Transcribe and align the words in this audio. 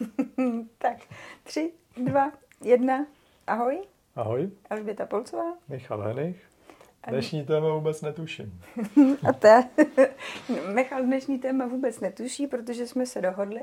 tak, 0.78 0.96
tři, 1.42 1.72
dva, 1.96 2.32
jedna. 2.64 3.06
Ahoj. 3.46 3.82
Ahoj. 4.16 4.50
Alžběta 4.70 5.06
Polcová. 5.06 5.56
Michal 5.68 6.00
Henich. 6.00 6.42
Dnešní 7.08 7.44
téma 7.44 7.74
vůbec 7.74 8.02
netuším. 8.02 8.60
A 9.28 9.32
te. 9.32 9.68
Michal 10.74 11.02
dnešní 11.02 11.38
téma 11.38 11.66
vůbec 11.66 12.00
netuší, 12.00 12.46
protože 12.46 12.86
jsme 12.86 13.06
se 13.06 13.20
dohodli, 13.22 13.60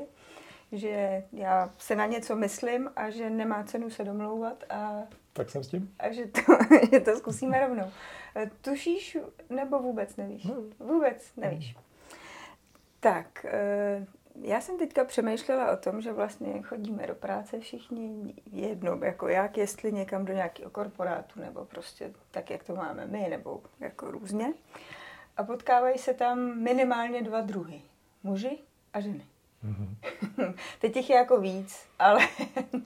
že 0.72 1.22
já 1.32 1.70
se 1.78 1.96
na 1.96 2.06
něco 2.06 2.36
myslím 2.36 2.90
a 2.96 3.10
že 3.10 3.30
nemá 3.30 3.64
cenu 3.64 3.90
se 3.90 4.04
domlouvat 4.04 4.64
a, 4.70 5.02
Tak 5.32 5.50
jsem 5.50 5.64
s 5.64 5.68
tím? 5.68 5.94
a 5.98 6.12
že, 6.12 6.26
to, 6.26 6.40
že 6.92 7.00
to 7.00 7.16
zkusíme 7.16 7.60
rovnou. 7.66 7.90
Tušíš 8.60 9.18
nebo 9.50 9.78
vůbec 9.78 10.16
nevíš? 10.16 10.46
Vůbec 10.78 11.32
nevíš. 11.36 11.76
Tak, 13.00 13.44
eh, 13.48 14.06
já 14.42 14.60
jsem 14.60 14.78
teďka 14.78 15.04
přemýšlela 15.04 15.72
o 15.72 15.76
tom, 15.76 16.00
že 16.00 16.12
vlastně 16.12 16.62
chodíme 16.62 17.06
do 17.06 17.14
práce 17.14 17.60
všichni 17.60 18.34
jedno, 18.52 18.98
jako 19.04 19.28
jak, 19.28 19.56
jestli 19.58 19.92
někam 19.92 20.24
do 20.24 20.32
nějakého 20.32 20.70
korporátu, 20.70 21.40
nebo 21.40 21.64
prostě 21.64 22.10
tak, 22.30 22.50
jak 22.50 22.64
to 22.64 22.74
máme 22.74 23.06
my, 23.06 23.26
nebo 23.30 23.60
jako 23.80 24.10
různě. 24.10 24.52
A 25.36 25.44
potkávají 25.44 25.98
se 25.98 26.14
tam 26.14 26.62
minimálně 26.62 27.22
dva 27.22 27.40
druhy. 27.40 27.80
Muži 28.22 28.58
a 28.92 29.00
ženy. 29.00 29.24
Mm-hmm. 29.64 30.54
Teď 30.80 30.96
jich 30.96 31.10
je 31.10 31.16
jako 31.16 31.40
víc, 31.40 31.86
ale... 31.98 32.20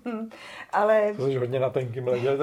ale 0.72 1.14
To 1.16 1.26
jsi 1.26 1.36
hodně 1.36 1.60
na 1.60 1.70
tenkým 1.70 2.08
ledě. 2.08 2.28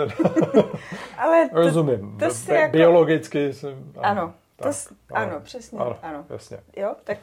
Ale 1.18 1.49
to, 1.49 1.55
Rozumím. 1.55 2.18
to 2.20 2.26
Bi- 2.26 2.54
jako- 2.54 2.72
Biologicky 2.72 3.54
jsem... 3.54 3.94
Ano, 4.02 4.27
to 4.27 4.45
tak, 4.55 4.73
s- 4.73 4.94
ano, 5.14 5.40
přesně, 5.41 5.80
ano. 6.02 6.26
Jasně. 6.30 6.59
Jo, 6.77 6.96
tak 7.04 7.18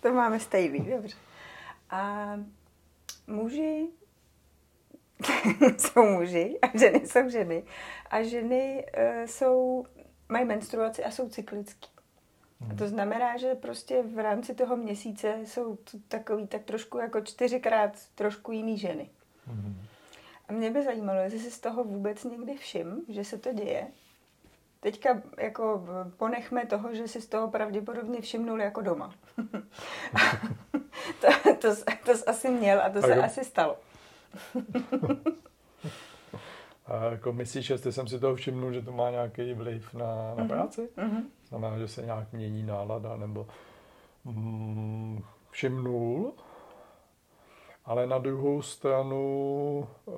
to 0.00 0.12
máme 0.12 0.40
stejný, 0.40 0.80
dobře. 0.80 1.16
A 1.90 2.32
muži 3.26 3.88
jsou 5.78 6.02
muži 6.06 6.58
a 6.62 6.78
ženy 6.78 7.06
jsou 7.06 7.28
ženy. 7.28 7.62
A 8.10 8.22
ženy 8.22 8.86
uh, 8.98 9.26
jsou, 9.26 9.84
mají 10.28 10.44
menstruaci 10.44 11.04
a 11.04 11.10
jsou 11.10 11.28
cyklický. 11.28 11.88
A 12.70 12.74
to 12.74 12.88
znamená, 12.88 13.36
že 13.36 13.54
prostě 13.54 14.02
v 14.02 14.18
rámci 14.18 14.54
toho 14.54 14.76
měsíce 14.76 15.38
jsou 15.44 15.78
takový 16.08 16.46
tak 16.46 16.62
trošku 16.62 16.98
jako 16.98 17.20
čtyřikrát 17.20 17.90
trošku 18.14 18.52
jiný 18.52 18.78
ženy. 18.78 19.10
Mhm. 19.46 19.80
A 20.48 20.52
mě 20.52 20.70
by 20.70 20.82
zajímalo, 20.84 21.20
jestli 21.20 21.38
si 21.38 21.50
z 21.50 21.60
toho 21.60 21.84
vůbec 21.84 22.24
někdy 22.24 22.56
všim, 22.56 23.02
že 23.08 23.24
se 23.24 23.38
to 23.38 23.52
děje. 23.52 23.86
Teďka 24.80 25.22
jako 25.38 25.84
ponechme 26.16 26.66
toho, 26.66 26.94
že 26.94 27.08
si 27.08 27.20
z 27.20 27.26
toho 27.26 27.48
pravděpodobně 27.50 28.20
všimnul 28.20 28.60
jako 28.60 28.80
doma. 28.80 29.14
to, 31.20 31.26
to, 31.58 31.68
to 32.06 32.14
jsi 32.16 32.24
asi 32.24 32.50
měl 32.50 32.80
a 32.82 32.88
to 32.90 33.00
se 33.02 33.08
Tak- 33.08 33.24
asi 33.24 33.44
stalo. 33.44 33.76
A 36.86 37.04
jako 37.04 37.32
myslíš, 37.32 37.70
jestli 37.70 37.92
jsem 37.92 38.08
si 38.08 38.18
toho 38.20 38.34
všimnul, 38.34 38.72
že 38.72 38.82
to 38.82 38.92
má 38.92 39.10
nějaký 39.10 39.54
vliv 39.54 39.94
na, 39.94 40.34
na 40.34 40.44
práci? 40.48 40.88
Mhm. 40.96 41.28
Znamená, 41.48 41.78
že 41.78 41.88
se 41.88 42.02
nějak 42.02 42.32
mění 42.32 42.62
nálada, 42.62 43.16
nebo 43.16 43.46
mm, 44.24 45.22
všimnul, 45.50 46.32
ale 47.84 48.06
na 48.06 48.18
druhou 48.18 48.62
stranu, 48.62 49.88
uh, 50.04 50.14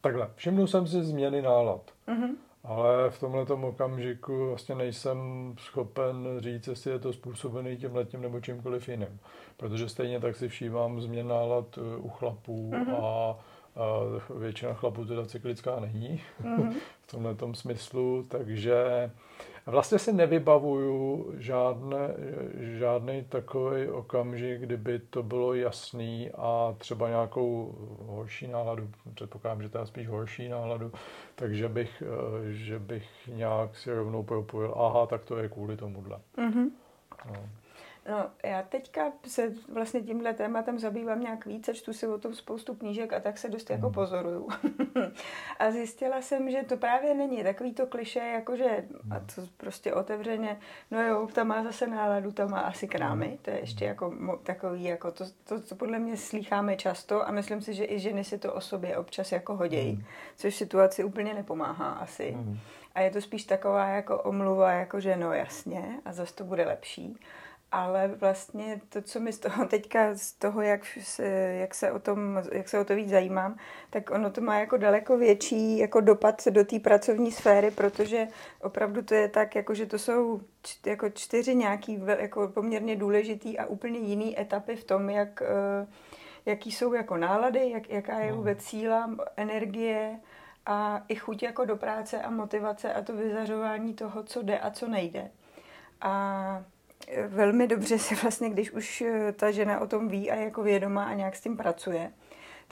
takhle, 0.00 0.30
všimnul 0.34 0.66
jsem 0.66 0.86
si 0.86 1.02
změny 1.04 1.42
nálad, 1.42 1.90
Mhm. 2.06 2.36
Ale 2.76 3.10
v 3.10 3.20
tomhle 3.20 3.42
okamžiku 3.44 4.48
vlastně 4.48 4.74
nejsem 4.74 5.18
schopen 5.58 6.26
říct, 6.38 6.66
jestli 6.66 6.90
je 6.90 6.98
to 6.98 7.12
způsobený 7.12 7.76
tím 7.76 7.96
letím 7.96 8.20
nebo 8.22 8.40
čímkoliv 8.40 8.88
jiným. 8.88 9.20
Protože 9.56 9.88
stejně 9.88 10.20
tak 10.20 10.36
si 10.36 10.48
všímám 10.48 11.00
změn 11.00 11.28
nálad 11.28 11.78
eh, 11.78 11.96
u 11.96 12.08
chlapů 12.08 12.70
Mhm. 12.74 12.94
a 12.94 13.38
a 13.76 13.86
většina 14.38 14.74
chlapů 14.74 15.04
teda 15.04 15.26
cyklická 15.26 15.80
není 15.80 16.20
Mhm. 16.40 16.74
v 17.02 17.06
tomhle 17.10 17.36
smyslu, 17.54 18.22
takže 18.28 19.10
vlastně 19.66 19.98
si 19.98 20.12
nevybavuju 20.12 21.32
žádné, 21.38 22.14
žádný 22.78 23.24
takový 23.24 23.88
okamžik, 23.88 24.60
kdyby 24.60 24.98
to 24.98 25.22
bylo 25.22 25.54
jasný 25.54 26.30
a 26.30 26.74
třeba 26.78 27.08
nějakou 27.08 27.74
horší 28.06 28.46
náladu, 28.46 28.90
předpokládám, 29.14 29.62
že 29.62 29.68
to 29.68 29.78
je 29.78 29.86
spíš 29.86 30.08
horší 30.08 30.48
náladu, 30.48 30.92
takže 31.34 31.68
bych, 31.68 32.02
eh, 32.02 32.52
že 32.52 32.78
bych 32.78 33.28
nějak 33.28 33.76
si 33.76 33.92
rovnou 33.92 34.22
propojil, 34.22 34.74
aha, 34.76 35.06
tak 35.06 35.24
to 35.24 35.36
je 35.36 35.48
kvůli 35.48 35.76
tomuhle. 35.76 36.18
Mhm. 36.36 36.70
No. 37.26 37.48
No, 38.10 38.30
já 38.44 38.62
teďka 38.62 39.12
se 39.26 39.52
vlastně 39.72 40.00
tímhle 40.00 40.34
tématem 40.34 40.78
zabývám 40.78 41.20
nějak 41.20 41.46
víc 41.46 41.68
a 41.68 41.72
čtu 41.72 41.92
si 41.92 42.06
o 42.06 42.18
tom 42.18 42.34
spoustu 42.34 42.74
knížek 42.74 43.12
a 43.12 43.20
tak 43.20 43.38
se 43.38 43.48
dost 43.48 43.70
jako 43.70 43.86
Mhm. 43.86 43.94
pozoruju. 43.94 44.48
a 45.58 45.70
zjistila 45.70 46.22
jsem, 46.22 46.50
že 46.50 46.62
to 46.62 46.76
právě 46.76 47.14
není 47.14 47.42
takový 47.42 47.74
to 47.74 47.86
kliše, 47.86 48.18
jakože, 48.18 48.84
a 49.10 49.14
Mhm. 49.14 49.26
to 49.34 49.42
prostě 49.56 49.94
otevřeně, 49.94 50.60
no 50.90 51.02
jo, 51.02 51.28
ta 51.32 51.44
má 51.44 51.64
zase 51.64 51.86
náladu, 51.86 52.32
ta 52.32 52.46
má 52.46 52.60
asi 52.60 52.88
krámy. 52.88 53.38
To 53.42 53.50
je 53.50 53.60
ještě 53.60 53.84
jako 53.84 54.14
takový, 54.42 54.84
jako 54.84 55.12
to, 55.12 55.24
to, 55.44 55.60
co 55.60 55.74
podle 55.76 55.98
mě 55.98 56.16
slýcháme 56.16 56.76
často 56.76 57.28
a 57.28 57.30
myslím 57.30 57.62
si, 57.62 57.74
že 57.74 57.84
i 57.84 57.98
ženy 57.98 58.24
si 58.24 58.38
to 58.38 58.54
o 58.54 58.60
sobě 58.60 58.96
občas 58.96 59.32
jako 59.32 59.56
hodějí, 59.56 60.04
což 60.36 60.54
situaci 60.54 61.04
úplně 61.04 61.34
nepomáhá 61.34 61.90
asi. 61.92 62.36
A 62.94 63.00
je 63.00 63.10
to 63.10 63.20
spíš 63.20 63.44
taková 63.44 63.86
jako 63.88 64.22
omluva, 64.22 64.72
jako 64.72 65.00
že 65.00 65.16
no 65.16 65.32
jasně 65.32 66.00
a 66.04 66.12
zase 66.12 66.34
to 66.34 66.44
bude 66.44 66.64
lepší. 66.66 67.16
Ale 67.72 68.08
vlastně 68.08 68.80
to, 68.88 69.02
co 69.02 69.20
mi 69.20 69.32
z 69.32 69.38
toho 69.38 69.64
teďka, 69.68 70.14
z 70.14 70.32
toho, 70.32 70.62
jak 70.62 70.80
se, 71.00 71.26
jak 71.60 71.74
se, 71.74 71.92
o, 71.92 71.98
tom, 71.98 72.42
jak 72.52 72.68
se 72.68 72.78
o 72.78 72.84
to 72.84 72.94
víc 72.94 73.10
zajímám, 73.10 73.56
tak 73.90 74.10
ono 74.10 74.30
to 74.30 74.40
má 74.40 74.58
jako 74.58 74.76
daleko 74.76 75.16
větší 75.18 75.78
jako 75.78 76.00
dopad 76.00 76.48
do 76.50 76.64
té 76.64 76.80
pracovní 76.80 77.32
sféry, 77.32 77.70
protože 77.70 78.28
opravdu 78.60 79.02
to 79.02 79.14
je 79.14 79.28
tak, 79.28 79.54
jako 79.54 79.74
že 79.74 79.86
to 79.86 79.98
jsou 79.98 80.40
č, 80.62 80.90
jako 80.90 81.10
čtyři 81.10 81.54
nějaký 81.54 82.00
jako 82.18 82.48
poměrně 82.48 82.96
důležitý 82.96 83.58
a 83.58 83.66
úplně 83.66 83.98
jiný 83.98 84.40
etapy 84.40 84.76
v 84.76 84.84
tom, 84.84 85.10
jak, 85.10 85.42
eh, 85.42 85.86
jaký 86.46 86.72
jsou 86.72 86.92
jako 86.92 87.16
nálady, 87.16 87.70
jak, 87.70 87.90
jaká 87.90 88.18
je 88.18 88.28
Hmm. 88.28 88.36
vůbec 88.36 88.62
síla, 88.62 89.10
energie, 89.36 90.20
a 90.66 91.02
i 91.08 91.14
chuť 91.14 91.42
jako 91.42 91.64
do 91.64 91.76
práce 91.76 92.22
a 92.22 92.30
motivace 92.30 92.94
a 92.94 93.02
to 93.02 93.12
vyzařování 93.12 93.94
toho, 93.94 94.22
co 94.22 94.42
jde 94.42 94.58
a 94.58 94.70
co 94.70 94.88
nejde. 94.88 95.30
A 96.00 96.64
velmi 97.28 97.66
dobře 97.66 97.98
se 97.98 98.14
vlastně, 98.14 98.50
když 98.50 98.70
už 98.70 99.00
e, 99.00 99.32
ta 99.32 99.50
žena 99.50 99.80
o 99.80 99.86
tom 99.86 100.08
ví 100.08 100.30
a 100.30 100.34
je 100.34 100.44
jako 100.44 100.62
vědomá 100.62 101.04
a 101.04 101.14
nějak 101.14 101.36
s 101.36 101.40
tím 101.40 101.56
pracuje, 101.56 102.12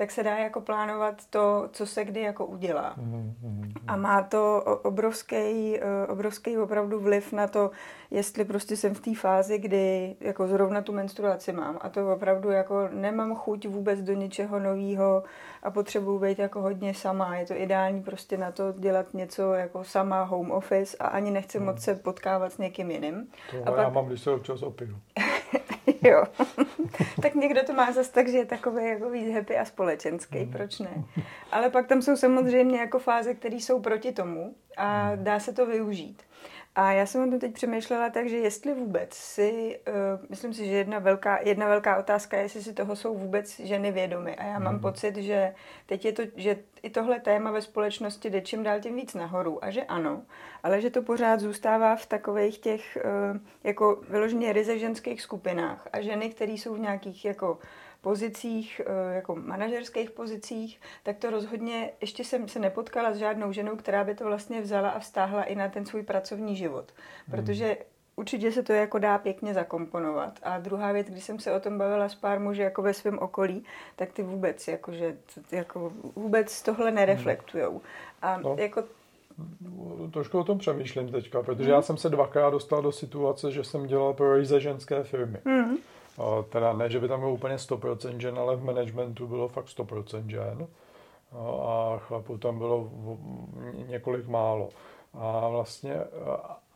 tak 0.01 0.11
se 0.11 0.23
dá 0.23 0.37
jako 0.39 0.61
plánovat 0.61 1.15
to, 1.31 1.69
co 1.73 1.87
se 1.87 2.05
kdy 2.05 2.21
jako 2.21 2.47
udělá. 2.47 2.95
Mhm. 2.97 3.35
Mhm. 3.43 3.73
A 3.87 3.97
má 3.97 4.23
to 4.23 4.63
o- 4.67 4.77
obrovský, 4.89 5.79
eh, 5.81 6.07
obrovský 6.09 6.59
opravdu 6.59 7.01
vliv 7.01 7.33
na 7.33 7.47
to, 7.47 7.71
jestli 8.11 8.45
prostě 8.45 8.77
jsem 8.77 8.95
v 8.95 9.01
té 9.01 9.15
fázi, 9.15 9.59
kdy 9.59 10.17
jako 10.21 10.49
zrovna 10.49 10.83
tu 10.83 10.93
menstruaci 10.93 11.53
mám 11.53 11.79
a 11.81 11.89
to 11.89 12.13
opravdu 12.13 12.51
jako 12.51 12.89
nemám 12.93 13.35
chuť 13.37 13.67
vůbec 13.69 14.01
do 14.03 14.13
něčeho 14.13 14.59
nového 14.59 15.23
a 15.63 15.71
potřebuji 15.71 16.19
být 16.19 16.39
jako 16.39 16.61
hodně 16.61 16.95
sama. 16.95 17.37
Je 17.37 17.47
to 17.47 17.55
ideální 17.55 18.03
prostě 18.03 18.37
na 18.37 18.53
to 18.53 18.73
dělat 18.79 19.15
něco 19.15 19.53
jako 19.55 19.85
sama 19.85 20.23
home 20.23 20.51
office 20.51 20.97
a 20.97 21.07
ani 21.07 21.31
nechci 21.31 21.59
Hmm. 21.59 21.67
moc 21.67 21.81
se 21.83 21.95
potkávat 21.95 22.53
s 22.53 22.59
někým 22.59 22.91
jiným. 22.91 23.27
To 23.51 23.57
A 23.57 23.59
já 23.71 23.85
pak- 23.85 23.95
mám, 23.95 24.07
když 24.07 24.21
se 24.23 24.31
občas 24.31 24.63
opiju. 24.63 24.97
jo. 26.03 26.25
tak 27.23 27.35
někdo 27.35 27.63
to 27.65 27.73
má 27.73 27.93
zase 27.93 28.13
tak, 28.13 28.29
že 28.29 28.37
je 28.39 28.45
takový 28.45 28.85
jako 28.87 29.11
víc 29.11 29.35
happy 29.35 29.59
a 29.59 29.65
společenský, 29.65 30.39
Hmm. 30.39 30.53
proč 30.53 30.79
ne? 30.79 31.05
Ale 31.53 31.71
pak 31.71 31.87
tam 31.87 32.03
jsou 32.03 32.17
samozřejmě 32.17 32.79
jako 32.81 32.99
fáze, 32.99 33.35
které 33.35 33.57
jsou 33.57 33.81
proti 33.81 34.13
tomu 34.13 34.55
a 34.77 35.09
Hmm. 35.09 35.25
dá 35.25 35.41
se 35.41 35.53
to 35.53 35.67
využít. 35.67 36.23
A 36.75 36.93
já 36.93 37.07
jsem 37.07 37.29
o 37.29 37.31
tom 37.31 37.41
teď 37.41 37.53
přemýšlela 37.53 38.11
tak, 38.11 38.29
že 38.29 38.37
jestli 38.37 38.75
vůbec 38.75 39.15
si, 39.15 39.81
uh, 39.89 40.27
myslím 40.29 40.55
si, 40.55 40.67
že 40.67 40.73
jedna 40.73 40.99
velká, 40.99 41.39
jedna 41.43 41.69
velká 41.69 41.97
otázka 41.99 42.37
je, 42.37 42.43
jestli 42.43 42.63
si 42.63 42.73
toho 42.73 42.97
jsou 42.97 43.15
vůbec 43.19 43.61
ženy 43.61 43.93
vědomy. 43.93 44.37
A 44.37 44.45
já 44.45 44.59
mám 44.59 44.73
Mhm. 44.73 44.83
pocit, 44.83 45.17
že 45.17 45.55
teď 45.87 46.05
je 46.05 46.13
to, 46.13 46.23
že 46.37 46.57
i 46.83 46.91
tohle 46.91 47.21
téma 47.21 47.51
ve 47.51 47.63
společnosti 47.63 48.31
jde 48.31 48.41
čím 48.41 48.63
dál 48.63 48.81
tím 48.81 48.97
víc 48.97 49.15
nahoru. 49.15 49.65
A 49.65 49.71
že 49.71 49.83
ano, 49.83 50.23
ale 50.63 50.81
že 50.81 50.91
to 50.91 51.03
pořád 51.03 51.41
zůstává 51.41 51.97
v 51.97 52.07
takových 52.07 52.59
těch 52.59 52.99
uh, 53.05 53.39
jako 53.65 54.03
vyloženě 54.09 54.53
ryze 54.53 54.79
ženských 54.79 55.23
skupinách. 55.23 55.89
A 55.93 56.01
ženy, 56.01 56.31
které 56.31 56.53
jsou 56.53 56.75
v 56.75 56.79
nějakých 56.81 57.25
jako 57.25 57.59
pozicích, 58.01 58.81
eh, 58.87 59.15
jako 59.15 59.37
manažerských 59.37 60.11
pozicích, 60.11 60.81
tak 61.03 61.17
to 61.19 61.31
rozhodně, 61.31 61.91
ještě 62.01 62.25
jsem 62.25 62.49
se 62.49 62.59
nepotkala 62.59 63.13
s 63.13 63.17
žádnou 63.17 63.53
ženou, 63.53 63.77
která 63.77 64.05
by 64.05 64.15
to 64.15 64.25
vlastně 64.25 64.61
vzala 64.61 64.91
a 64.91 64.99
vztáhla 64.99 65.43
i 65.45 65.55
na 65.55 65.69
ten 65.69 65.87
svůj 65.87 66.03
pracovní 66.03 66.57
život. 66.57 66.93
Protože 67.31 67.77
určitě 68.17 68.53
se 68.53 68.63
to 68.63 68.73
jako 68.73 68.99
dá 68.99 69.19
pěkně 69.19 69.55
zakomponovat. 69.55 70.39
A 70.43 70.59
druhá 70.59 70.93
věc, 70.93 71.07
když 71.07 71.25
jsem 71.25 71.39
se 71.39 71.53
o 71.53 71.61
tom 71.61 71.79
bavila 71.79 72.09
s 72.09 72.15
pár 72.15 72.41
muži 72.41 72.63
jako 72.63 72.83
ve 72.83 72.95
svém 72.95 73.19
okolí, 73.19 73.65
tak 73.97 74.13
ty 74.13 74.23
vůbec, 74.23 74.69
jakože, 74.69 75.17
jako 75.53 75.93
vůbec 76.17 76.63
tohle 76.63 76.91
nereflektujou. 76.91 77.81
A 78.23 78.37
No. 78.39 78.57
jako 78.59 78.85
Trošku 80.13 80.39
o 80.39 80.45
tom 80.45 80.59
přemýšlím 80.59 81.09
teďka, 81.13 81.43
protože 81.43 81.63
Mhm. 81.63 81.73
já 81.73 81.83
jsem 81.83 81.97
se 81.97 82.09
dvakrát 82.09 82.51
dostal 82.51 82.83
do 82.83 82.93
situace, 82.93 83.51
že 83.53 83.65
jsem 83.65 83.87
dělal 83.87 84.13
pro 84.15 84.35
ryze 84.37 84.61
ženské 84.61 85.03
firmy. 85.05 85.39
Teda 86.49 86.73
ne, 86.73 86.91
že 86.91 87.01
by 87.01 87.09
tam 87.09 87.21
bylo 87.21 87.33
úplně 87.33 87.57
100% 87.57 88.17
žen, 88.17 88.39
ale 88.39 88.57
v 88.57 88.65
managementu 88.65 89.27
bylo 89.27 89.49
fakt 89.49 89.67
100% 89.67 90.27
žen. 90.27 90.67
A 91.67 91.99
chlapů 91.99 92.39
tam 92.39 92.59
bylo 92.59 92.91
několik 93.87 94.29
málo. 94.29 94.69
A 95.15 95.49
vlastně 95.49 95.95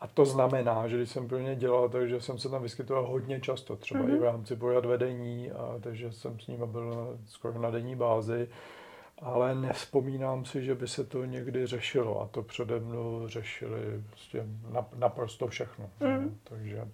a 0.05 0.07
to 0.07 0.25
znamená, 0.25 0.89
že 0.89 0.97
když 0.97 1.11
jsem 1.11 1.29
pro 1.29 1.39
ně 1.39 1.57
dělal, 1.57 1.89
takže 1.89 2.21
jsem 2.21 2.39
se 2.39 2.49
tam 2.49 2.63
vyskytoval 2.63 3.07
hodně 3.07 3.41
často, 3.41 3.77
třeba 3.77 4.01
mm-hmm. 4.01 4.09
i 4.09 4.13
v 4.13 4.15
mhm. 4.15 4.23
rámci 4.23 4.57
pojad 4.57 4.85
vedení, 4.85 5.51
a 5.51 5.79
takže 5.81 6.13
jsem 6.13 6.41
s 6.41 6.47
nimi 6.47 6.67
byl 6.67 7.19
skoro 7.27 7.59
na 7.59 7.71
denní 7.71 7.97
bázi, 7.97 8.49
ale 9.19 9.55
nevzpomínám 9.55 10.45
si, 10.45 10.65
že 10.65 10.75
by 10.75 10.89
se 10.89 11.05
to 11.05 11.25
někdy 11.25 11.67
řešilo 11.67 12.23
a 12.23 12.27
to 12.27 12.43
přede 12.43 12.81
mnou 12.81 13.29
řešili 13.29 14.03
prostě 14.11 14.47
naprosto 14.97 15.47
všechno. 15.47 15.91
Mm. 16.01 16.39
Takže 16.45 16.89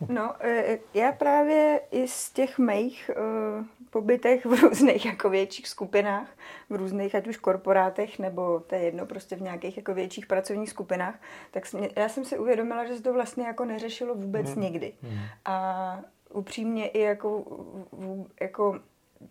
No. 0.00 0.06
no, 0.10 0.34
e, 0.40 0.78
já 0.94 1.12
právě 1.12 1.80
i 1.90 2.08
z 2.08 2.30
těch 2.30 2.58
mých 2.58 3.10
uh, 3.16 3.64
pobytech 3.90 4.46
v 4.46 4.52
různých 4.62 5.06
jako 5.06 5.30
větších 5.30 5.68
skupinách, 5.68 6.28
v 6.70 6.74
různých 6.74 7.14
ať 7.14 7.26
už 7.26 7.36
korporátech, 7.36 8.18
nebo 8.18 8.60
to 8.60 8.74
je 8.74 8.80
jedno, 8.80 9.06
prostě 9.06 9.36
v 9.36 9.42
nějakých 9.42 9.76
jako 9.76 9.94
větších 9.94 10.26
pracovních 10.26 10.70
skupinách, 10.70 11.14
tak 11.50 11.66
jsem, 11.66 11.88
já 11.96 12.08
jsem 12.08 12.24
si 12.24 12.38
uvědomila, 12.38 12.86
že 12.86 12.96
se 12.96 13.02
to 13.02 13.12
vlastně 13.12 13.46
jako 13.46 13.64
neřešilo 13.64 14.14
vůbec 14.14 14.50
hmm. 14.50 14.62
nikdy. 14.62 14.92
Hmm. 15.02 15.18
A 15.44 16.00
upřímně 16.32 16.88
i 16.88 17.00
jako, 17.00 17.44
jako 18.40 18.80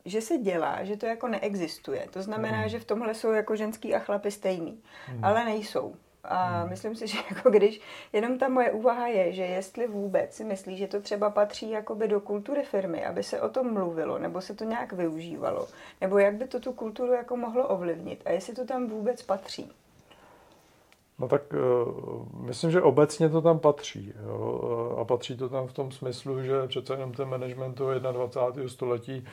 že 0.05 0.21
se 0.21 0.37
dělá, 0.37 0.83
že 0.83 0.97
to 0.97 1.05
jako 1.05 1.27
neexistuje. 1.27 2.07
To 2.09 2.21
znamená, 2.21 2.57
hmm. 2.57 2.69
že 2.69 2.79
v 2.79 2.85
tomhle 2.85 3.13
jsou 3.13 3.31
jako 3.31 3.55
ženský 3.55 3.95
a 3.95 3.99
chlapy 3.99 4.31
stejný, 4.31 4.81
hmm. 5.05 5.25
ale 5.25 5.45
nejsou. 5.45 5.95
A 6.27 6.45
hmm. 6.45 6.69
myslím 6.69 6.95
si, 6.95 7.07
že 7.11 7.17
jako 7.35 7.49
když 7.49 7.81
jenom 8.13 8.37
ta 8.37 8.49
moje 8.49 8.71
úvaha 8.71 9.07
je, 9.07 9.33
že 9.33 9.43
jestli 9.43 9.87
vůbec 9.87 10.33
si 10.33 10.43
myslí, 10.43 10.77
že 10.77 10.87
to 10.87 11.01
třeba 11.01 11.29
patří 11.29 11.69
jakoby 11.69 12.07
do 12.07 12.19
kultury 12.21 12.63
firmy, 12.63 13.05
aby 13.05 13.23
se 13.23 13.41
o 13.41 13.49
tom 13.49 13.73
mluvilo, 13.73 14.17
nebo 14.17 14.41
se 14.41 14.55
to 14.55 14.63
nějak 14.63 14.93
využívalo, 14.93 15.67
nebo 16.01 16.17
jak 16.17 16.35
by 16.35 16.47
to 16.47 16.59
tu 16.59 16.73
kulturu 16.73 17.13
jako 17.13 17.37
mohlo 17.37 17.67
ovlivnit 17.67 18.21
a 18.25 18.31
jestli 18.31 18.55
to 18.55 18.65
tam 18.65 18.87
vůbec 18.87 19.21
patří. 19.21 19.71
No 21.19 21.27
tak 21.27 21.41
uh, 21.53 22.45
myslím, 22.45 22.71
že 22.71 22.81
obecně 22.81 23.29
to 23.29 23.41
tam 23.41 23.59
patří. 23.59 24.13
Jo? 24.25 24.97
A 25.01 25.05
patří 25.05 25.37
to 25.37 25.49
tam 25.49 25.67
v 25.67 25.73
tom 25.73 25.91
smyslu, 25.91 26.43
že 26.43 26.67
přece 26.67 26.93
jenom 26.93 27.13
ten 27.13 27.29
management 27.29 27.77
21. 28.11 28.69
století 28.69 29.25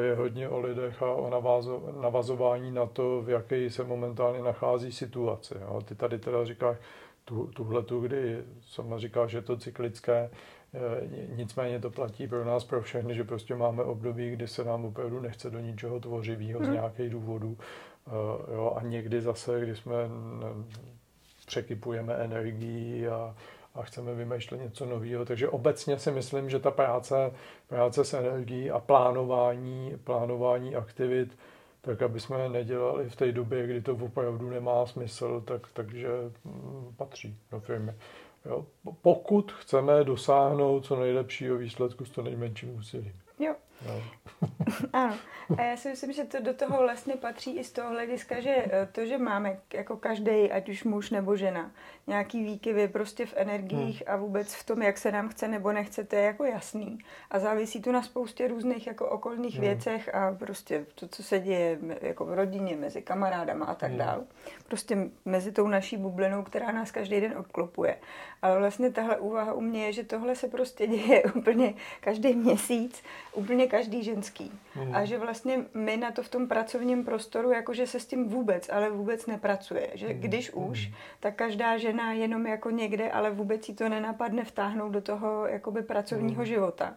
je 0.00 0.14
hodně 0.14 0.48
o 0.48 0.60
lidech 0.60 1.02
a 1.02 1.12
o 1.12 1.30
navazování 2.00 2.70
na 2.70 2.86
to, 2.86 3.22
v 3.22 3.30
jaké 3.30 3.70
se 3.70 3.84
momentálně 3.84 4.42
nachází 4.42 4.92
situace. 4.92 5.58
Jo. 5.60 5.80
Ty 5.84 5.94
tady 5.94 6.18
teda 6.18 6.44
říkáš 6.44 6.76
tu, 7.24 7.46
tuhle 7.46 7.82
tu, 7.82 8.00
kdy 8.00 8.44
sama 8.60 8.98
říká, 8.98 9.26
že 9.26 9.38
je 9.38 9.42
to 9.42 9.56
cyklické, 9.56 10.16
e, 10.16 10.30
nicméně 11.36 11.80
to 11.80 11.90
platí 11.90 12.28
pro 12.28 12.44
nás, 12.44 12.64
pro 12.64 12.82
všechny, 12.82 13.14
že 13.14 13.24
prostě 13.24 13.54
máme 13.54 13.82
období, 13.82 14.30
kdy 14.30 14.48
se 14.48 14.64
nám 14.64 14.84
opravdu 14.84 15.20
nechce 15.20 15.50
do 15.50 15.60
ničeho 15.60 16.00
tvořivého 16.00 16.60
z 16.60 16.62
mhm. 16.62 16.72
nějakých 16.72 17.10
důvodů. 17.10 17.58
E, 18.06 18.54
jo, 18.54 18.76
a 18.76 18.82
někdy 18.82 19.20
zase, 19.20 19.60
kdy 19.60 19.76
jsme 19.76 19.94
překypujeme 21.46 22.14
energii 22.14 23.08
a, 23.08 23.34
a 23.76 23.82
chceme 23.82 24.14
vymýšlet 24.14 24.58
něco 24.58 24.86
nového. 24.86 25.24
Takže 25.24 25.48
obecně 25.48 25.98
si 25.98 26.10
myslím, 26.10 26.50
že 26.50 26.58
ta 26.58 26.70
práce, 26.70 27.32
práce 27.68 28.04
s 28.04 28.14
energií 28.14 28.70
a 28.70 28.78
plánování, 28.78 29.92
plánování 30.04 30.76
aktivit, 30.76 31.38
tak 31.80 32.02
aby 32.02 32.20
jsme 32.20 32.48
nedělali 32.48 33.10
v 33.10 33.16
té 33.16 33.32
době, 33.32 33.66
kdy 33.66 33.80
to 33.80 33.92
opravdu 33.92 34.50
nemá 34.50 34.86
smysl, 34.86 35.40
tak, 35.40 35.62
takže 35.72 36.08
mm, 36.44 36.94
patří 36.96 37.38
do 37.50 37.60
firmy. 37.60 37.94
Jo. 38.46 38.66
Pokud 39.02 39.52
chceme 39.52 40.04
dosáhnout 40.04 40.84
co 40.84 40.96
nejlepšího 40.96 41.56
výsledku 41.56 42.04
s 42.04 42.10
to 42.10 42.22
nejmenším 42.22 42.74
úsilím. 42.74 43.12
Jo. 43.38 43.54
ano. 44.92 45.16
A 45.58 45.62
já 45.62 45.76
si 45.76 45.88
myslím, 45.88 46.12
že 46.12 46.24
to 46.24 46.40
do 46.40 46.54
toho 46.54 46.78
vlastně 46.78 47.14
patří 47.14 47.58
i 47.58 47.64
z 47.64 47.72
toho 47.72 47.90
hlediska, 47.90 48.40
že 48.40 48.50
eh, 48.50 48.88
to, 48.92 49.06
že 49.06 49.18
máme 49.18 49.58
jako 49.74 49.96
každý, 49.96 50.52
ať 50.52 50.68
už 50.68 50.84
muž 50.84 51.10
nebo 51.10 51.36
žena, 51.36 51.70
nějaký 52.06 52.44
výkyvy 52.44 52.88
prostě 52.88 53.26
v 53.26 53.34
energiích 53.36 54.02
hmm. 54.06 54.14
a 54.14 54.16
vůbec 54.16 54.54
v 54.54 54.66
tom, 54.66 54.82
jak 54.82 54.98
se 54.98 55.12
nám 55.12 55.28
chce 55.28 55.48
nebo 55.48 55.72
nechce, 55.72 56.04
to 56.04 56.16
je 56.16 56.22
jako 56.22 56.44
jasný. 56.44 56.98
A 57.30 57.38
závisí 57.38 57.82
to 57.82 57.92
na 57.92 58.02
spoustě 58.02 58.48
různých 58.48 58.86
jako 58.86 59.08
okolních 59.08 59.54
hmm. 59.54 59.60
věcech 59.60 60.14
a 60.14 60.36
prostě 60.38 60.86
to, 60.94 61.08
co 61.08 61.22
se 61.22 61.38
děje 61.38 61.78
jako 62.00 62.24
v 62.24 62.34
rodině, 62.34 62.76
mezi 62.76 63.02
kamarádama 63.02 63.66
a 63.66 63.74
tak 63.74 63.90
hmm. 63.90 63.98
dál. 63.98 64.24
Prostě 64.68 64.98
mezi 65.24 65.52
tou 65.52 65.68
naší 65.68 65.96
bublinou, 65.96 66.42
která 66.42 66.72
nás 66.72 66.90
každý 66.90 67.20
den 67.20 67.34
obklopuje. 67.38 67.96
Ale 68.42 68.58
vlastně 68.58 68.90
tahle 68.90 69.18
úvaha 69.18 69.52
u 69.52 69.60
mě 69.60 69.86
je, 69.86 69.92
že 69.92 70.04
tohle 70.04 70.36
se 70.36 70.48
prostě 70.48 70.86
děje 70.96 71.22
úplně 71.22 71.74
každý 72.00 72.34
měsíc, 72.34 73.02
úplně 73.32 73.65
každý 73.68 74.02
ženský. 74.02 74.52
Hmm. 74.74 74.94
A 74.94 75.04
že 75.04 75.18
vlastně 75.18 75.64
my 75.74 75.96
na 75.96 76.10
to 76.10 76.22
v 76.22 76.28
tom 76.28 76.48
pracovním 76.48 77.04
prostoru, 77.04 77.50
jakože 77.50 77.86
se 77.86 78.00
s 78.00 78.06
tím 78.06 78.28
vůbec, 78.28 78.68
ale 78.68 78.90
vůbec 78.90 79.26
nepracuje. 79.26 79.90
Že 79.94 80.06
hmm. 80.06 80.20
když 80.20 80.50
už, 80.50 80.90
tak 81.20 81.34
každá 81.34 81.78
žena 81.78 82.12
jenom 82.12 82.46
jako 82.46 82.70
někde, 82.70 83.10
ale 83.10 83.30
vůbec 83.30 83.64
si 83.64 83.74
to 83.74 83.88
nenapadne 83.88 84.44
vtáhnout 84.44 84.92
do 84.92 85.00
toho 85.00 85.46
jakoby 85.46 85.82
pracovního 85.82 86.42
hmm. 86.42 86.46
života. 86.46 86.94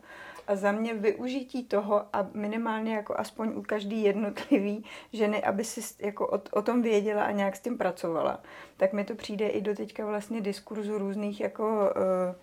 A 0.47 0.55
za 0.55 0.71
mě 0.71 0.93
využití 0.93 1.63
toho 1.63 2.05
a 2.13 2.27
minimálně 2.33 2.95
jako 2.95 3.19
aspoň 3.19 3.51
u 3.55 3.61
každý 3.61 4.03
jednotlivý 4.03 4.85
ženy, 5.13 5.43
aby 5.43 5.63
si 5.63 6.05
jako 6.05 6.27
o, 6.27 6.41
o 6.51 6.61
tom 6.61 6.81
věděla 6.81 7.23
a 7.23 7.31
nějak 7.31 7.55
s 7.55 7.59
tím 7.59 7.77
pracovala, 7.77 8.39
tak 8.77 8.93
mi 8.93 9.03
to 9.03 9.15
přijde 9.15 9.47
i 9.47 9.61
do 9.61 9.75
teďka 9.75 10.05
vlastně 10.05 10.41
diskurzu 10.41 10.97
různých 10.97 11.41
jako 11.41 11.63
uh, 11.65 12.35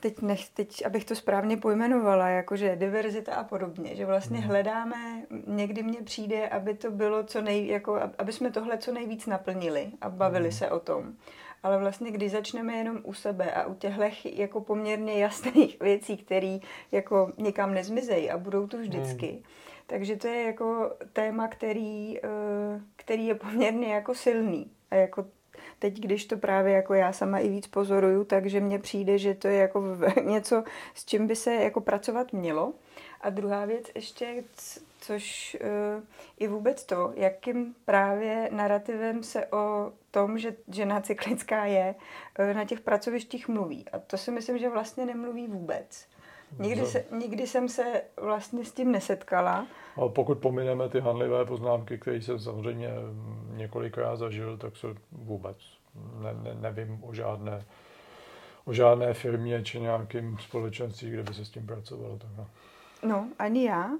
teď, 0.00 0.22
nech, 0.22 0.48
teď, 0.48 0.86
abych 0.86 1.04
to 1.04 1.14
správně 1.14 1.56
pojmenovala, 1.56 2.28
jakože 2.28 2.76
diverzita 2.76 3.34
a 3.34 3.44
podobně, 3.44 3.96
že 3.96 4.06
vlastně 4.06 4.38
hmm. 4.38 4.48
hledáme, 4.48 5.22
někdy 5.46 5.82
mně 5.82 6.02
přijde, 6.02 6.48
aby 6.48 6.74
to 6.74 6.90
bylo 6.90 7.24
co 7.24 7.40
nej, 7.40 7.66
jako, 7.66 8.00
aby 8.18 8.32
jsme 8.32 8.50
tohle 8.50 8.78
co 8.78 8.92
nejvíc 8.92 9.26
naplnili 9.26 9.92
a 10.00 10.10
bavili 10.10 10.48
hmm. 10.48 10.58
se 10.58 10.70
o 10.70 10.80
tom. 10.80 11.14
Ale 11.62 11.78
vlastně, 11.78 12.10
když 12.10 12.32
začneme 12.32 12.76
jenom 12.76 12.98
u 13.02 13.14
sebe 13.14 13.52
a 13.52 13.66
u 13.66 13.74
těchto 13.74 14.02
jako 14.24 14.60
poměrně 14.60 15.18
jasných 15.18 15.80
věcí, 15.80 16.16
které 16.16 16.58
jako 16.92 17.32
nikam 17.38 17.74
nezmizejí 17.74 18.30
a 18.30 18.38
budou 18.38 18.66
tu 18.66 18.78
vždycky, 18.78 19.26
hmm. 19.26 19.42
takže 19.86 20.16
to 20.16 20.28
je 20.28 20.42
jako 20.42 20.92
téma, 21.12 21.48
který, 21.48 22.18
eh, 22.18 22.80
který 22.96 23.26
je 23.26 23.34
poměrně 23.34 23.94
jako 23.94 24.14
silný. 24.14 24.70
A 24.90 24.94
jako 24.94 25.26
teď, 25.78 26.00
když 26.00 26.26
to 26.26 26.36
právě 26.36 26.72
jako 26.72 26.94
já 26.94 27.12
sama 27.12 27.38
i 27.38 27.48
víc 27.48 27.66
pozoruju, 27.66 28.24
takže 28.24 28.60
mně 28.60 28.78
přijde, 28.78 29.18
že 29.18 29.34
to 29.34 29.48
je 29.48 29.56
jako 29.56 29.84
něco, 30.24 30.64
s 30.94 31.04
čím 31.04 31.26
by 31.26 31.36
se 31.36 31.54
jako 31.54 31.80
pracovat 31.80 32.32
mělo. 32.32 32.72
A 33.20 33.30
druhá 33.30 33.64
věc 33.64 33.86
ještě, 33.94 34.44
což 35.00 35.56
uh, 35.60 36.04
i 36.38 36.48
vůbec 36.48 36.84
to, 36.84 37.12
jakým 37.16 37.74
právě 37.84 38.48
narrativem 38.52 39.22
se 39.22 39.46
o 39.46 39.92
tom, 40.10 40.38
že 40.38 40.56
žena 40.68 41.00
cyklická 41.00 41.64
je, 41.64 41.94
uh, 42.38 42.56
na 42.56 42.64
těch 42.64 42.80
pracovištích 42.80 43.48
mluví. 43.48 43.84
A 43.92 43.98
to 43.98 44.18
si 44.18 44.30
myslím, 44.30 44.58
že 44.58 44.68
vlastně 44.68 45.06
nemluví 45.06 45.46
vůbec. 45.46 46.06
Nikdy, 46.58 46.86
se, 46.86 47.04
nikdy 47.10 47.46
jsem 47.46 47.68
se 47.68 48.02
vlastně 48.16 48.64
s 48.64 48.72
tím 48.72 48.92
nesetkala. 48.92 49.66
A 49.96 50.08
pokud 50.08 50.38
pomineme 50.38 50.88
ty 50.88 51.00
hanlivé 51.00 51.44
poznámky, 51.44 51.98
které 51.98 52.16
jsem 52.16 52.38
samozřejmě 52.38 52.90
několikrát 53.56 54.16
zažil, 54.16 54.56
tak 54.56 54.76
se 54.76 54.86
vůbec 55.12 55.56
ne, 56.22 56.34
ne, 56.42 56.56
nevím 56.60 57.04
o 57.04 57.14
žádné, 57.14 57.64
o 58.64 58.72
žádné 58.72 59.14
firmě 59.14 59.62
či 59.62 59.80
nějakým 59.80 60.38
společenství, 60.38 61.10
kde 61.10 61.22
by 61.22 61.34
se 61.34 61.44
s 61.44 61.50
tím 61.50 61.66
pracovalo. 61.66 62.18
Tak 62.18 62.30
no. 62.36 62.46
No, 63.02 63.28
ani 63.38 63.64
já. 63.64 63.90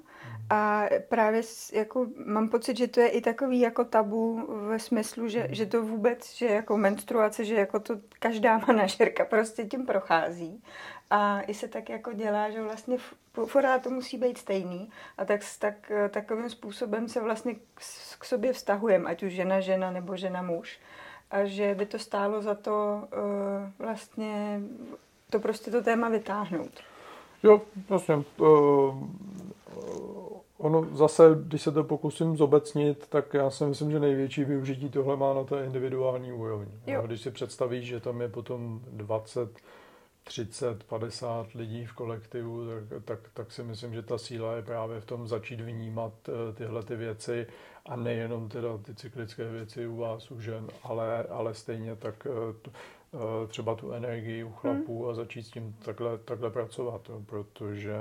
A 0.50 0.85
právě 1.09 1.43
jako 1.73 2.07
mám 2.26 2.49
pocit, 2.49 2.76
že 2.76 2.88
to 2.88 3.00
je 3.00 3.09
i 3.09 3.21
takový 3.21 3.61
jako 3.61 3.85
tabu 3.85 4.47
ve 4.69 4.79
smyslu, 4.79 5.29
že, 5.29 5.49
že 5.50 5.67
to 5.67 5.83
vůbec, 5.83 6.35
že 6.35 6.47
jako 6.47 6.76
menstruace, 6.76 7.45
že 7.45 7.55
jako 7.55 7.81
to 7.81 7.95
každá 8.19 8.59
manažerka 8.69 9.25
prostě 9.25 9.65
tím 9.65 9.87
prochází. 9.87 10.62
A 11.11 11.41
i 11.41 11.55
se 11.55 11.69
tak 11.69 11.88
jako 11.88 12.12
dělá, 12.12 12.50
že 12.50 12.62
vlastně 12.62 12.97
pořád 13.53 13.83
to 13.83 13.91
musí 13.91 14.19
být 14.19 14.38
stejný 14.38 14.91
a 15.19 15.25
tak, 15.25 15.41
tak 15.59 15.93
takovým 16.11 16.50
způsobem 16.50 17.09
se 17.09 17.21
vlastně 17.21 17.55
k 18.19 18.25
sobě 18.25 18.53
vztahujeme, 18.53 19.11
ať 19.11 19.23
už 19.23 19.33
žena 19.33 19.61
žena 19.61 19.91
nebo 19.91 20.17
žena 20.17 20.43
muž. 20.43 20.79
A 21.31 21.45
že 21.45 21.75
by 21.75 21.87
to 21.87 21.99
stálo 21.99 22.43
za 22.43 22.55
to 22.55 23.09
uh, 23.12 23.87
vlastně 23.87 24.61
to 25.31 25.41
prostě 25.41 25.71
to 25.71 25.83
téma 25.83 26.09
vytáhnout. 26.09 26.71
Jo, 27.43 27.62
vlastně. 27.88 28.15
Uh, 28.38 28.95
ono 30.66 30.96
zase, 30.96 31.23
když 31.42 31.62
se 31.62 31.73
to 31.73 31.85
pokusím 31.85 32.37
zobecnit, 32.37 33.06
tak 33.08 33.35
já 33.35 33.50
si 33.50 33.64
myslím, 33.64 33.90
že 33.90 34.00
největší 34.00 34.44
využití 34.44 34.88
tohle 34.88 35.16
má 35.16 35.35
na 35.35 35.44
té 35.44 35.64
individuální 35.64 36.32
úrovni. 36.32 36.73
Jo. 36.87 37.02
Když 37.06 37.20
si 37.20 37.30
představíš, 37.30 37.85
že 37.87 38.00
tam 38.00 38.20
je 38.20 38.28
potom 38.28 38.80
20 38.87 39.50
30, 40.26 40.85
50 40.85 41.52
lidí 41.52 41.87
v 41.87 41.92
kolektivu, 41.92 42.66
tak, 42.88 43.04
tak, 43.04 43.18
tak 43.35 43.52
si 43.52 43.62
myslím, 43.62 43.94
že 43.94 44.02
ta 44.02 44.18
síla 44.18 44.56
je 44.56 44.62
právě 44.62 45.00
v 45.00 45.04
tom 45.04 45.28
začít 45.28 45.61
vnímat 45.61 46.12
eh, 46.28 46.52
tyhle 46.52 46.82
ty 46.82 46.96
věci 46.96 47.46
a 47.87 47.96
nejenom 47.96 48.49
teda 48.49 48.78
ty 48.78 48.94
cyklické 48.94 49.50
věci 49.50 49.87
u 49.87 49.96
vás, 49.96 50.30
u 50.30 50.40
žen, 50.40 50.66
ale, 50.82 51.23
ale 51.23 51.54
stejně 51.54 51.96
tak 51.96 52.26
eh, 52.26 52.70
uh, 53.12 53.49
třeba 53.49 53.75
tu 53.75 53.92
energii 53.92 54.44
u 54.44 54.52
chlapů 54.52 55.02
hmm. 55.02 55.11
a 55.11 55.14
začít 55.14 55.42
s 55.42 55.50
tím 55.50 55.76
takhle, 55.85 56.18
takhle 56.18 56.50
pracovat, 56.50 57.11
protože 57.26 57.96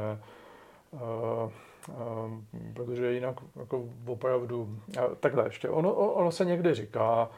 protože 2.73 3.13
jinak 3.13 3.35
jako 3.59 3.85
opravdu, 4.07 4.79
takhle 5.19 5.45
ještě, 5.45 5.69
ono, 5.69 5.93
ono 5.93 6.31
se 6.31 6.45
někdy 6.45 6.73
říká, 6.73 7.29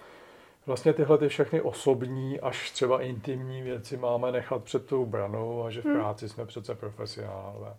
vlastně 0.68 0.94
tyhle 0.94 1.18
ty 1.18 1.28
všechny 1.28 1.62
osobní 1.62 2.40
až 2.40 2.72
třeba 2.72 3.02
intimní 3.02 3.62
věci 3.62 3.98
máme 3.98 4.32
nechat 4.32 4.64
před 4.64 4.86
tou 4.86 5.06
branou 5.06 5.64
a 5.64 5.70
že 5.70 5.82
v 5.82 5.86
hmm. 5.86 5.96
práci 5.96 6.30
jsme 6.30 6.46
přece 6.46 6.76
profesionálové. 6.76 7.74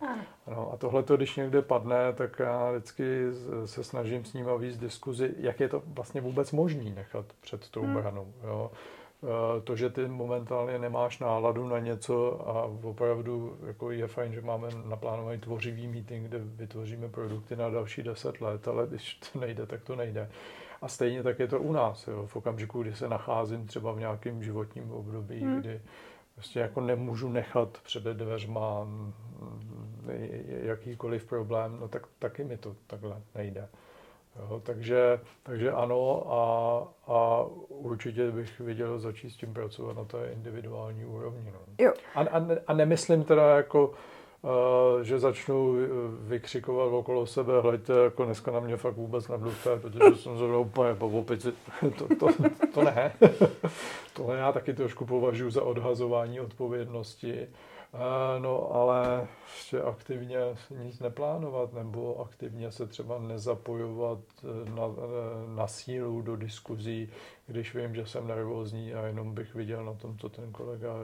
No, 0.46 0.72
a 0.72 0.76
tohle 0.76 1.02
to, 1.02 1.16
když 1.16 1.36
někde 1.36 1.62
padne, 1.62 2.12
tak 2.12 2.38
já 2.38 2.70
vždycky 2.70 3.24
se 3.64 3.84
snažím 3.84 4.24
s 4.24 4.32
ním 4.32 4.46
víc 4.58 4.78
diskuzi, 4.78 5.34
jak 5.38 5.60
je 5.60 5.68
to 5.68 5.82
vlastně 5.86 6.20
vůbec 6.20 6.52
možný 6.52 6.90
nechat 6.90 7.24
před 7.40 7.70
tou 7.70 7.82
hmm. 7.82 7.94
branou. 7.94 8.32
Jo. 8.44 8.70
E, 9.22 9.60
to, 9.60 9.76
že 9.76 9.90
ty 9.90 10.08
momentálně 10.08 10.78
nemáš 10.78 11.18
náladu 11.18 11.68
na 11.68 11.78
něco 11.78 12.48
a 12.48 12.64
opravdu 12.82 13.58
jako 13.66 13.90
je 13.90 14.06
fajn, 14.06 14.32
že 14.32 14.40
máme 14.40 14.68
naplánovaný 14.84 15.38
tvořivý 15.38 15.86
meeting, 15.86 16.28
kde 16.28 16.38
vytvoříme 16.38 17.08
produkty 17.08 17.56
na 17.56 17.70
další 17.70 18.02
deset 18.02 18.40
let, 18.40 18.68
ale 18.68 18.86
když 18.86 19.14
to 19.14 19.38
nejde, 19.38 19.66
tak 19.66 19.84
to 19.84 19.96
nejde. 19.96 20.30
A 20.82 20.88
stejně 20.88 21.22
tak 21.22 21.38
je 21.38 21.48
to 21.48 21.60
u 21.60 21.72
nás. 21.72 22.08
Jo. 22.08 22.26
V 22.26 22.36
okamžiku, 22.36 22.82
kdy 22.82 22.94
se 22.94 23.08
nacházím 23.08 23.66
třeba 23.66 23.92
v 23.92 23.98
nějakém 23.98 24.42
životním 24.42 24.92
období, 24.92 25.40
hmm. 25.40 25.60
kdy 25.60 25.80
prostě 26.34 26.60
jako 26.60 26.80
nemůžu 26.80 27.28
nechat 27.28 27.78
před 27.82 28.02
dveřma 28.02 28.88
jakýkoliv 30.46 31.24
problém, 31.24 31.76
no 31.80 31.88
tak 31.88 32.06
taky 32.18 32.44
mi 32.44 32.56
to 32.56 32.76
takhle 32.86 33.22
nejde. 33.34 33.68
Jo, 34.36 34.60
takže, 34.64 35.20
takže 35.42 35.72
ano 35.72 36.32
a, 36.32 36.42
a 37.12 37.46
určitě 37.68 38.30
bych 38.30 38.60
viděl 38.60 38.98
začít 38.98 39.30
s 39.30 39.36
tím 39.36 39.54
pracovat 39.54 39.96
na 39.96 40.04
té 40.04 40.30
individuální 40.32 41.04
úrovni. 41.04 41.52
No. 41.52 41.58
Jo. 41.78 41.92
A, 42.14 42.20
a, 42.20 42.46
a 42.66 42.72
nemyslím 42.72 43.24
teda 43.24 43.56
jako 43.56 43.94
že 45.02 45.18
začnu 45.18 45.76
e, 45.76 45.88
vykřikovat 46.28 46.92
okolo 46.92 47.26
sebe, 47.26 47.60
hleďte, 47.60 47.92
jako 47.92 48.24
dneska 48.24 48.50
na 48.50 48.60
mě 48.60 48.76
fakt 48.76 48.94
vůbec 48.94 49.28
nemluvte, 49.28 49.78
protože 49.78 50.16
jsem 50.16 50.38
zrovna 50.38 50.58
úplně 50.58 50.94
po 50.94 51.06
opici. 51.08 51.52
To, 51.98 52.16
to, 52.16 52.28
to 52.74 52.82
ne. 52.82 53.12
Tohle 54.12 54.36
já 54.36 54.52
taky 54.52 54.74
trošku 54.74 55.06
považuji 55.06 55.50
za 55.50 55.62
odhazování 55.62 56.40
odpovědnosti. 56.40 57.46
No 58.38 58.74
ale 58.74 59.28
ještě 59.54 59.82
aktivně 59.82 60.38
nic 60.70 61.00
neplánovat 61.00 61.72
nebo 61.72 62.20
aktivně 62.20 62.72
se 62.72 62.86
třeba 62.86 63.18
nezapojovat 63.18 64.18
e, 64.42 64.70
na, 64.70 64.82
e, 64.84 65.56
na 65.56 65.66
sílu 65.66 66.22
do 66.22 66.36
diskuzí, 66.36 67.08
když 67.46 67.74
vím, 67.74 67.94
že 67.94 68.06
jsem 68.06 68.26
nervózní 68.26 68.94
a 68.94 69.06
jenom 69.06 69.34
bych 69.34 69.54
viděl 69.54 69.84
na 69.84 69.94
tom, 69.94 70.18
co 70.18 70.28
ten 70.28 70.52
kolega 70.52 70.94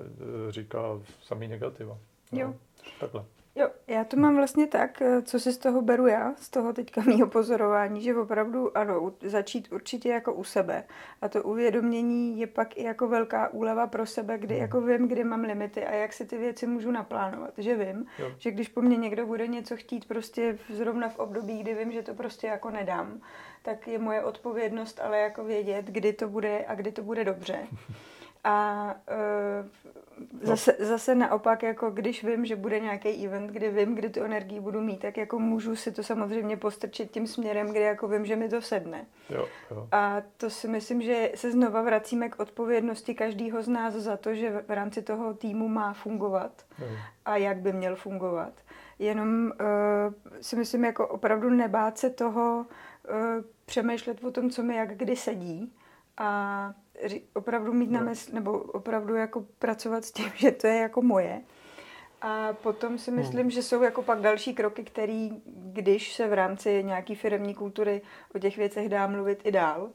říká, 0.50 0.82
samý 1.22 1.48
negativa. 1.48 1.98
No. 2.32 2.40
Jo. 2.40 2.54
Takhle. 3.00 3.24
Jo, 3.56 3.70
já 3.86 4.04
to 4.04 4.16
mám 4.16 4.36
vlastně 4.36 4.66
tak, 4.66 5.02
eh, 5.02 5.22
co 5.22 5.40
si 5.40 5.52
z 5.52 5.58
toho 5.58 5.82
beru 5.82 6.06
já, 6.06 6.34
z 6.36 6.48
toho 6.50 6.72
teďka 6.72 7.00
mýho 7.06 7.26
pozorování, 7.26 8.02
že 8.02 8.16
opravdu 8.16 8.76
ano, 8.78 9.12
začít 9.22 9.72
určitě 9.72 10.08
jako 10.08 10.34
u 10.34 10.44
sebe. 10.44 10.84
A 11.22 11.28
to 11.28 11.42
uvědomění 11.42 12.40
je 12.40 12.46
pak 12.46 12.76
i 12.76 12.82
jako 12.82 13.08
velká 13.08 13.48
úleva 13.48 13.86
pro 13.86 14.06
sebe, 14.06 14.38
kdy 14.38 14.54
hmm. 14.54 14.62
jako 14.62 14.80
vím, 14.80 15.08
kdy 15.08 15.24
mám 15.24 15.40
limity 15.40 15.84
a 15.84 15.94
jak 15.94 16.12
si 16.12 16.26
ty 16.26 16.38
věci 16.38 16.66
můžu 16.66 16.90
naplánovat. 16.90 17.54
Že 17.58 17.76
vím, 17.76 18.06
jo. 18.18 18.32
že 18.38 18.50
když 18.50 18.68
po 18.68 18.82
mně 18.82 18.96
někdo 18.96 19.26
bude 19.26 19.46
něco 19.46 19.76
chtít 19.76 20.08
prostě 20.08 20.58
zrovna 20.68 21.08
v 21.08 21.18
období, 21.18 21.58
kdy 21.58 21.74
vím, 21.74 21.92
že 21.92 22.02
to 22.02 22.14
prostě 22.14 22.46
jako 22.46 22.70
nedám, 22.70 23.20
tak 23.62 23.88
je 23.88 23.98
moje 23.98 24.22
odpovědnost 24.22 25.00
ale 25.00 25.18
jako 25.18 25.44
vědět, 25.44 25.84
kdy 25.86 26.12
to 26.12 26.28
bude 26.28 26.64
a 26.68 26.74
kdy 26.74 26.92
to 26.92 27.02
bude 27.02 27.24
dobře. 27.24 27.58
A 28.44 28.94
uh, 29.10 29.68
zase, 30.42 30.76
zase 30.78 31.14
naopak, 31.14 31.62
jako 31.62 31.90
když 31.90 32.24
vím, 32.24 32.44
že 32.44 32.56
bude 32.56 32.80
nějaký 32.80 33.26
event, 33.26 33.50
kdy 33.50 33.70
vím, 33.70 33.94
kdy 33.94 34.08
tu 34.08 34.22
energii 34.22 34.60
budu 34.60 34.80
mít, 34.80 35.00
tak 35.00 35.16
jako 35.16 35.38
můžu 35.38 35.76
si 35.76 35.92
to 35.92 36.02
samozřejmě 36.02 36.56
postrčit 36.56 37.10
tím 37.10 37.26
směrem, 37.26 37.70
kdy 37.70 37.80
jako 37.80 38.08
vím, 38.08 38.26
že 38.26 38.36
mi 38.36 38.48
to 38.48 38.62
sedne. 38.62 39.06
Jo, 39.30 39.46
jo. 39.70 39.88
A 39.92 40.22
to 40.36 40.50
si 40.50 40.68
myslím, 40.68 41.02
že 41.02 41.32
se 41.34 41.52
znova 41.52 41.82
vracíme 41.82 42.28
k 42.28 42.40
odpovědnosti 42.40 43.14
každého 43.14 43.62
z 43.62 43.68
nás 43.68 43.94
za 43.94 44.16
to, 44.16 44.34
že 44.34 44.64
v 44.68 44.70
rámci 44.70 45.02
toho 45.02 45.34
týmu 45.34 45.68
má 45.68 45.92
fungovat 45.92 46.64
jo. 46.78 46.86
a 47.24 47.36
jak 47.36 47.56
by 47.56 47.72
měl 47.72 47.96
fungovat. 47.96 48.52
Jenom 48.98 49.52
uh, 49.60 50.14
si 50.40 50.56
myslím, 50.56 50.84
jako 50.84 51.08
opravdu 51.08 51.50
nebát 51.50 51.98
se 51.98 52.10
toho 52.10 52.66
uh, 53.10 53.16
přemýšlet 53.66 54.24
o 54.24 54.30
tom, 54.30 54.50
co 54.50 54.62
mi 54.62 54.76
jak 54.76 54.96
kdy 54.96 55.16
sedí 55.16 55.72
a 56.16 56.72
opravdu 57.34 57.72
mít 57.72 57.90
na 57.90 58.00
no. 58.00 58.06
mysli, 58.06 58.34
nebo 58.34 58.52
opravdu 58.52 59.14
jako 59.14 59.46
pracovat 59.58 60.04
s 60.04 60.12
tím, 60.12 60.32
že 60.36 60.50
to 60.52 60.66
je 60.66 60.76
jako 60.76 61.02
moje. 61.02 61.42
A 62.20 62.52
potom 62.52 62.98
si 62.98 63.10
hmm. 63.10 63.20
myslím, 63.20 63.40
hmm. 63.40 63.50
že 63.50 63.62
jsou 63.62 63.82
jako 63.82 64.02
pak 64.02 64.20
další 64.20 64.54
kroky, 64.54 64.84
které, 64.84 65.28
když 65.46 66.12
se 66.14 66.28
v 66.28 66.32
rámci 66.32 66.84
nějaký 66.84 67.14
firmní 67.14 67.54
kultury 67.54 68.02
o 68.34 68.38
těch 68.38 68.56
věcech 68.56 68.88
dá 68.88 69.06
mluvit 69.06 69.40
i 69.44 69.52
dál, 69.52 69.90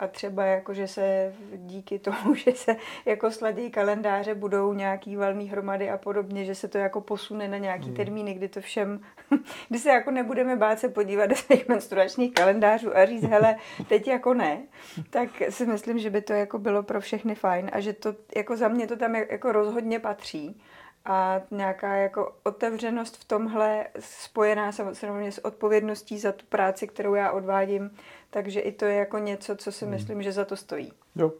a 0.00 0.06
třeba 0.06 0.44
jako, 0.44 0.74
že 0.74 0.88
se 0.88 1.34
díky 1.56 1.98
tomu, 1.98 2.34
že 2.44 2.52
se 2.52 2.76
jako 3.04 3.30
sladí 3.30 3.70
kalendáře, 3.70 4.34
budou 4.34 4.72
nějaký 4.72 5.16
valný 5.16 5.48
hromady 5.48 5.90
a 5.90 5.98
podobně, 5.98 6.44
že 6.44 6.54
se 6.54 6.68
to 6.68 6.78
jako 6.78 7.00
posune 7.00 7.48
na 7.48 7.58
nějaký 7.58 7.86
hmm. 7.86 7.96
termíny, 7.96 8.34
kdy 8.34 8.48
to 8.48 8.60
všem, 8.60 9.00
kdy 9.68 9.78
se 9.78 9.88
jako 9.88 10.10
nebudeme 10.10 10.56
bát 10.56 10.78
se 10.78 10.88
podívat 10.88 11.26
do 11.26 11.36
svých 11.36 11.68
menstruačních 11.68 12.34
kalendářů 12.34 12.96
a 12.96 13.06
říct, 13.06 13.24
hele, 13.24 13.56
teď 13.88 14.08
jako 14.08 14.34
ne, 14.34 14.62
tak 15.10 15.28
si 15.48 15.66
myslím, 15.66 15.98
že 15.98 16.10
by 16.10 16.22
to 16.22 16.32
jako 16.32 16.58
bylo 16.58 16.82
pro 16.82 17.00
všechny 17.00 17.34
fajn 17.34 17.70
a 17.72 17.80
že 17.80 17.92
to 17.92 18.14
jako 18.36 18.56
za 18.56 18.68
mě 18.68 18.86
to 18.86 18.96
tam 18.96 19.14
jako 19.14 19.52
rozhodně 19.52 19.98
patří 19.98 20.60
a 21.04 21.40
nějaká 21.50 21.94
jako 21.96 22.34
otevřenost 22.42 23.16
v 23.16 23.24
tomhle 23.24 23.86
spojená 24.00 24.72
samozřejmě 24.92 25.32
s 25.32 25.44
odpovědností 25.44 26.18
za 26.18 26.32
tu 26.32 26.46
práci, 26.46 26.86
kterou 26.86 27.14
já 27.14 27.30
odvádím, 27.30 27.90
takže 28.30 28.60
i 28.60 28.72
to 28.72 28.84
je 28.84 28.94
jako 28.94 29.18
něco, 29.18 29.56
co 29.56 29.72
si 29.72 29.84
hmm. 29.84 29.94
myslím, 29.94 30.22
že 30.22 30.32
za 30.32 30.44
to 30.44 30.56
stojí. 30.56 30.92
Jo, 31.16 31.32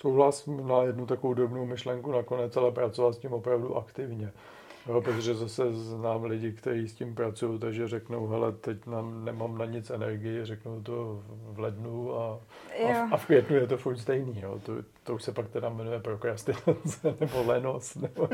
souhlasím 0.00 0.68
na 0.68 0.82
jednu 0.82 1.06
takovou 1.06 1.34
drobnou 1.34 1.66
myšlenku 1.66 2.12
nakonec, 2.12 2.56
ale 2.56 2.72
pracovat 2.72 3.14
s 3.14 3.18
tím 3.18 3.32
opravdu 3.32 3.76
aktivně. 3.76 4.32
Jo, 4.86 5.00
protože 5.00 5.34
zase 5.34 5.72
znám 5.72 6.24
lidi, 6.24 6.52
kteří 6.52 6.88
s 6.88 6.94
tím 6.94 7.14
pracují, 7.14 7.58
takže 7.58 7.88
řeknou, 7.88 8.26
hele, 8.26 8.52
teď 8.52 8.86
nám, 8.86 9.24
nemám 9.24 9.58
na 9.58 9.64
nic 9.64 9.90
energii, 9.90 10.44
řeknou 10.44 10.82
to 10.82 11.22
v 11.28 11.58
lednu 11.58 12.14
a, 12.14 12.40
a, 12.84 12.92
v, 12.92 13.12
a 13.12 13.16
v 13.16 13.26
květnu 13.26 13.56
je 13.56 13.66
to 13.66 13.76
furt 13.76 13.98
stejný. 13.98 14.40
Jo. 14.40 14.60
To, 14.62 14.72
to 15.04 15.14
už 15.14 15.22
se 15.22 15.32
pak 15.32 15.48
teda 15.48 15.68
jmenuje 15.68 16.00
prokrastinace 16.00 17.16
nebo 17.20 17.42
lenost. 17.46 17.96
Nebo 17.96 18.28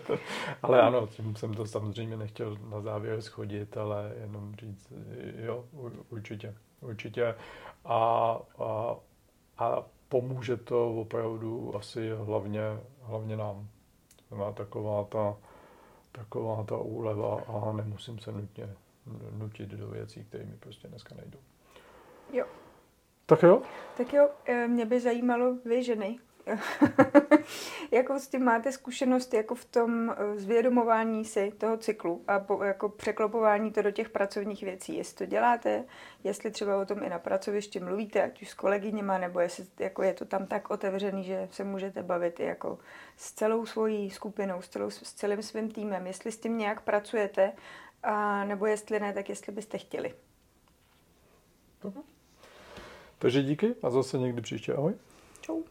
ale 0.62 0.82
ano, 0.82 1.06
tím 1.06 1.36
jsem 1.36 1.54
to 1.54 1.66
samozřejmě 1.66 2.16
nechtěl 2.16 2.56
na 2.70 2.80
závěr 2.80 3.22
schodit, 3.22 3.76
ale 3.76 4.12
jenom 4.20 4.54
říct, 4.54 4.92
jo, 5.36 5.64
určitě, 6.10 6.54
určitě. 6.80 7.34
A, 7.84 8.38
a, 8.58 8.96
a 9.58 9.82
pomůže 10.08 10.56
to 10.56 10.94
opravdu 10.94 11.76
asi 11.76 12.10
hlavně, 12.10 12.62
hlavně 13.02 13.36
nám 13.36 13.68
má 14.34 14.52
taková 14.52 15.04
ta, 15.04 15.36
taková 16.12 16.64
ta 16.64 16.76
úleva 16.76 17.40
a 17.40 17.72
nemusím 17.72 18.18
se 18.18 18.32
nutně 18.32 18.68
nutit 19.38 19.68
do 19.68 19.88
věcí, 19.88 20.24
které 20.24 20.44
mi 20.44 20.56
prostě 20.56 20.88
dneska 20.88 21.14
nejdou. 21.14 21.38
Jo. 22.32 22.46
Tak 23.26 23.42
jo? 23.42 23.62
Tak 23.96 24.12
jo, 24.12 24.28
eh, 24.44 24.68
mě 24.68 24.86
by 24.86 25.00
zajímalo 25.00 25.54
vy 25.64 25.82
ženy, 25.82 26.18
Jakou 27.90 28.18
s 28.18 28.28
tím 28.28 28.44
máte 28.44 28.72
zkušenost 28.72 29.34
jako 29.34 29.54
v 29.54 29.64
tom 29.64 30.10
eh, 30.10 30.38
zvědomování 30.38 31.24
si 31.24 31.52
toho 31.58 31.76
cyklu 31.76 32.24
a 32.28 32.38
po, 32.38 32.64
jako 32.64 32.88
překlopování 32.88 33.72
to 33.72 33.82
do 33.82 33.90
těch 33.90 34.10
pracovních 34.10 34.62
věcí? 34.62 34.96
Jestli 34.96 35.16
to 35.16 35.30
děláte, 35.30 35.84
jestli 36.24 36.50
třeba 36.50 36.76
o 36.76 36.86
tom 36.86 37.02
i 37.02 37.08
na 37.08 37.18
pracovišti 37.18 37.80
mluvíte, 37.80 38.22
ať 38.22 38.42
už 38.42 38.48
s 38.48 38.54
kolegyněma, 38.54 39.18
nebo 39.18 39.40
jestli 39.40 39.64
jako 39.78 40.02
je 40.02 40.14
to 40.14 40.24
tam 40.24 40.46
tak 40.46 40.70
otevřený, 40.70 41.24
že 41.24 41.48
se 41.50 41.64
můžete 41.64 42.02
bavit 42.02 42.40
i 42.40 42.44
jako 42.44 42.78
s 43.16 43.32
celou 43.32 43.66
svojí 43.66 44.10
skupinou, 44.10 44.62
s, 44.62 44.68
celou, 44.68 44.90
s 44.90 45.12
celým 45.12 45.42
svým 45.42 45.70
týmem. 45.70 46.06
Jestli 46.06 46.32
s 46.32 46.38
tím 46.38 46.58
nějak 46.58 46.80
pracujete, 46.80 47.52
a, 48.02 48.44
nebo 48.44 48.66
jestli 48.66 49.00
ne, 49.00 49.12
tak 49.12 49.28
jestli 49.28 49.52
byste 49.52 49.78
chtěli. 49.78 50.14
Takže 53.18 53.42
díky 53.42 53.74
a 53.82 53.90
zase 53.90 54.18
někdy 54.18 54.40
příště. 54.42 54.74
Ahoj. 54.74 54.94
Čau. 55.40 55.62